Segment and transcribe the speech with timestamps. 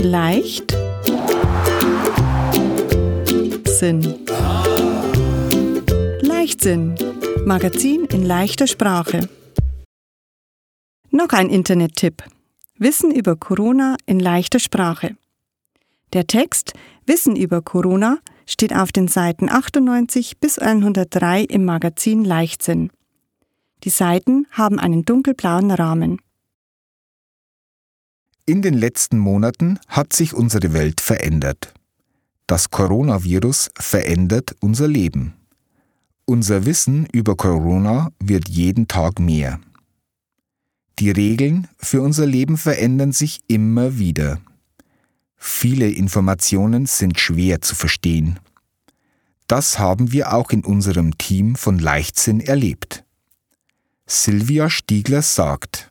[0.00, 0.76] Leicht
[3.64, 4.14] Sinn.
[6.20, 6.94] Leichtsinn.
[7.44, 9.28] Magazin in leichter Sprache.
[11.10, 12.22] Noch ein Internet-Tipp.
[12.76, 15.16] Wissen über Corona in leichter Sprache.
[16.12, 16.74] Der Text
[17.06, 22.90] Wissen über Corona steht auf den Seiten 98 bis 103 im Magazin Leichtsinn.
[23.82, 26.20] Die Seiten haben einen dunkelblauen Rahmen.
[28.48, 31.74] In den letzten Monaten hat sich unsere Welt verändert.
[32.46, 35.34] Das Coronavirus verändert unser Leben.
[36.24, 39.60] Unser Wissen über Corona wird jeden Tag mehr.
[40.98, 44.40] Die Regeln für unser Leben verändern sich immer wieder.
[45.36, 48.40] Viele Informationen sind schwer zu verstehen.
[49.46, 53.04] Das haben wir auch in unserem Team von Leichtsinn erlebt.
[54.06, 55.90] Silvia Stiegler sagt,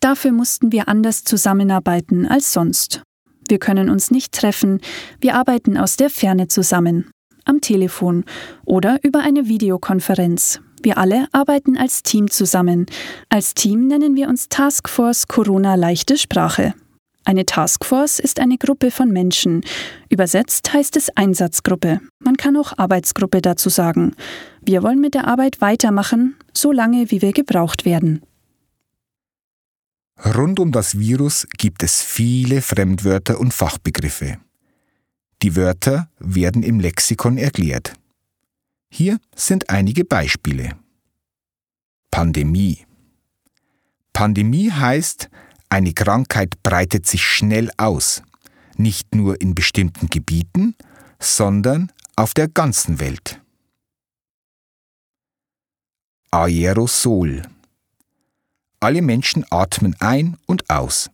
[0.00, 3.02] Dafür mussten wir anders zusammenarbeiten als sonst.
[3.48, 4.80] Wir können uns nicht treffen,
[5.20, 7.10] wir arbeiten aus der Ferne zusammen,
[7.48, 8.24] am Telefon
[8.64, 10.60] oder über eine Videokonferenz.
[10.82, 12.86] Wir alle arbeiten als Team zusammen.
[13.28, 16.74] Als Team nennen wir uns Taskforce Corona leichte Sprache.
[17.24, 19.62] Eine Taskforce ist eine Gruppe von Menschen.
[20.08, 22.00] Übersetzt heißt es Einsatzgruppe.
[22.20, 24.14] Man kann auch Arbeitsgruppe dazu sagen.
[24.62, 28.22] Wir wollen mit der Arbeit weitermachen, so lange wie wir gebraucht werden.
[30.24, 34.38] Rund um das Virus gibt es viele Fremdwörter und Fachbegriffe.
[35.42, 37.94] Die Wörter werden im Lexikon erklärt.
[38.90, 40.76] Hier sind einige Beispiele.
[42.10, 42.86] Pandemie.
[44.12, 45.28] Pandemie heißt,
[45.68, 48.22] eine Krankheit breitet sich schnell aus,
[48.76, 50.74] nicht nur in bestimmten Gebieten,
[51.20, 53.40] sondern auf der ganzen Welt.
[56.30, 57.42] Aerosol.
[58.80, 61.10] Alle Menschen atmen ein und aus.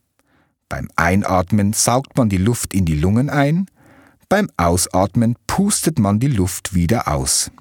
[0.69, 3.67] Beim Einatmen saugt man die Luft in die Lungen ein,
[4.35, 7.53] beim Ausatmen pustet man die Luft wieder aus.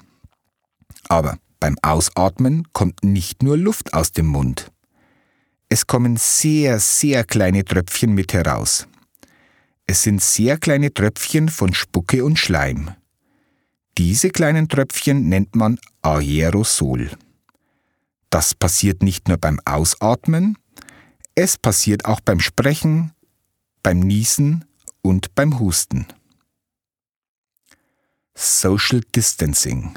[1.08, 4.72] Aber beim Ausatmen kommt nicht nur Luft aus dem Mund.
[5.70, 8.88] Es kommen sehr, sehr kleine Tröpfchen mit heraus.
[9.86, 12.90] Es sind sehr kleine Tröpfchen von Spucke und Schleim.
[14.00, 17.12] Diese kleinen Tröpfchen nennt man Aerosol.
[18.32, 20.58] Das passiert nicht nur beim Ausatmen,
[21.36, 23.12] es passiert auch beim Sprechen,
[23.84, 24.66] beim Niesen
[25.04, 26.08] und beim Husten.
[28.36, 29.94] Social Distancing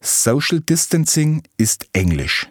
[0.00, 2.48] Social Distancing ist Englisch.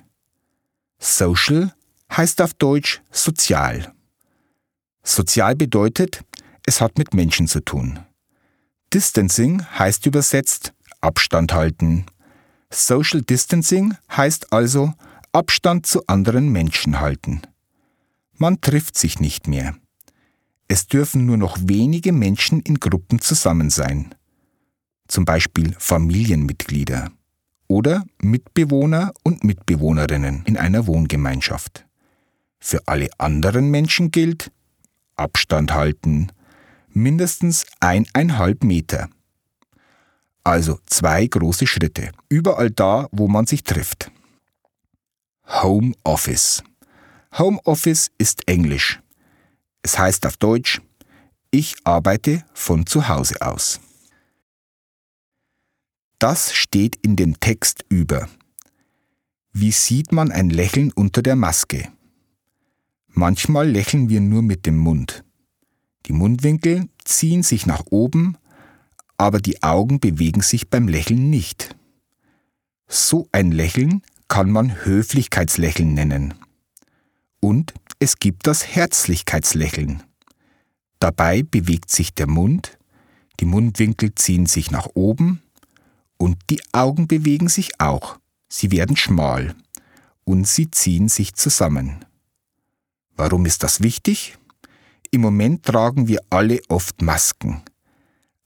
[0.99, 1.73] Social
[2.11, 3.93] heißt auf Deutsch sozial.
[5.03, 6.21] Sozial bedeutet,
[6.65, 7.99] es hat mit Menschen zu tun.
[8.93, 12.05] Distancing heißt übersetzt Abstand halten.
[12.69, 14.93] Social Distancing heißt also
[15.31, 17.41] Abstand zu anderen Menschen halten.
[18.33, 19.77] Man trifft sich nicht mehr.
[20.67, 24.13] Es dürfen nur noch wenige Menschen in Gruppen zusammen sein.
[25.15, 27.09] Zum Beispiel Familienmitglieder
[27.69, 31.85] oder Mitbewohner und Mitbewohnerinnen in einer Wohngemeinschaft.
[32.59, 34.51] Für alle anderen Menschen gilt
[35.15, 36.33] Abstand halten,
[36.89, 39.07] mindestens eineinhalb Meter.
[40.43, 44.11] Also zwei große Schritte, überall da, wo man sich trifft.
[45.47, 46.61] Home Office.
[47.37, 48.99] Home Office ist Englisch.
[49.81, 50.81] Es heißt auf Deutsch,
[51.51, 53.79] ich arbeite von zu Hause aus.
[56.27, 58.27] Das steht in dem Text über.
[59.53, 61.87] Wie sieht man ein Lächeln unter der Maske?
[63.09, 65.23] Manchmal lächeln wir nur mit dem Mund.
[66.07, 68.39] Die Mundwinkel ziehen sich nach oben,
[69.17, 71.75] aber die Augen bewegen sich beim Lächeln nicht.
[72.87, 76.33] So ein Lächeln kann man Höflichkeitslächeln nennen.
[77.39, 80.01] Und es gibt das Herzlichkeitslächeln.
[80.97, 82.79] Dabei bewegt sich der Mund,
[83.39, 85.43] die Mundwinkel ziehen sich nach oben
[86.17, 88.19] und die Augen bewegen sich auch.
[88.47, 89.55] Sie werden schmal
[90.23, 92.05] und sie ziehen sich zusammen.
[93.15, 94.37] Warum ist das wichtig?
[95.11, 97.63] Im Moment tragen wir alle oft Masken.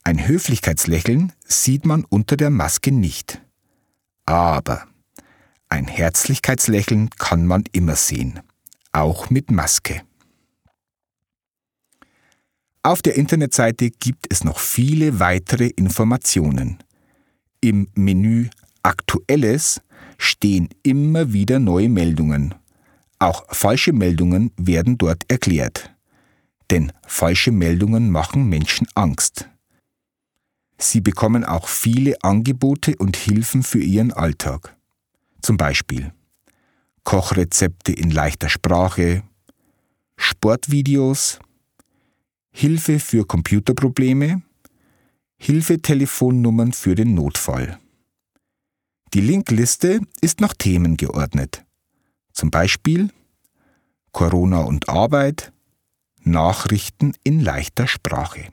[0.04, 3.42] Ein Höflichkeitslächeln sieht man unter der Maske nicht.
[4.26, 4.88] Aber
[5.70, 8.40] ein Herzlichkeitslächeln kann man immer sehen,
[8.92, 10.02] auch mit Maske.
[12.82, 16.82] Auf der Internetseite gibt es noch viele weitere Informationen.
[17.62, 18.50] Im Menü
[18.84, 19.82] Aktuelles
[20.18, 22.56] stehen immer wieder neue Meldungen.
[23.20, 25.94] Auch falsche Meldungen werden dort erklärt.
[26.72, 29.50] Denn falsche Meldungen machen Menschen Angst.
[30.78, 34.78] Sie bekommen auch viele Angebote und Hilfen für ihren Alltag.
[35.42, 36.14] Zum Beispiel
[37.04, 39.24] Kochrezepte in leichter Sprache,
[40.16, 41.40] Sportvideos,
[42.52, 44.44] Hilfe für Computerprobleme,
[45.40, 47.80] Hilfetelefonnummern für den Notfall.
[49.14, 51.64] Die Linkliste ist nach Themen geordnet.
[52.34, 53.10] Zum Beispiel
[54.12, 55.52] Corona und Arbeit,
[56.24, 58.50] Nachrichten in leichter Sprache.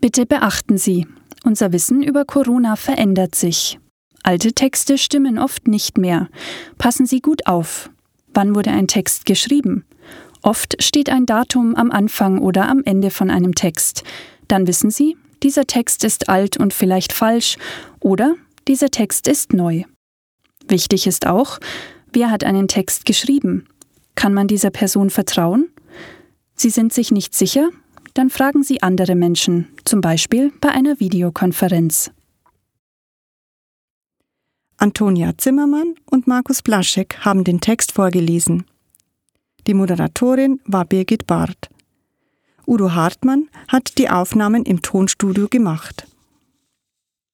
[0.00, 1.06] Bitte beachten Sie,
[1.42, 3.80] unser Wissen über Corona verändert sich.
[4.22, 6.28] Alte Texte stimmen oft nicht mehr.
[6.76, 7.90] Passen Sie gut auf.
[8.34, 9.84] Wann wurde ein Text geschrieben?
[10.42, 14.04] Oft steht ein Datum am Anfang oder am Ende von einem Text.
[14.46, 17.56] Dann wissen Sie, dieser Text ist alt und vielleicht falsch
[18.00, 18.34] oder
[18.66, 19.82] dieser Text ist neu.
[20.68, 21.58] Wichtig ist auch,
[22.12, 23.66] wer hat einen Text geschrieben?
[24.14, 25.68] Kann man dieser Person vertrauen?
[26.54, 27.70] Sie sind sich nicht sicher?
[28.14, 32.10] Dann fragen Sie andere Menschen, zum Beispiel bei einer Videokonferenz.
[34.76, 38.64] Antonia Zimmermann und Markus Blaschek haben den Text vorgelesen.
[39.68, 41.68] Die Moderatorin war Birgit Barth.
[42.66, 46.06] Udo Hartmann hat die Aufnahmen im Tonstudio gemacht.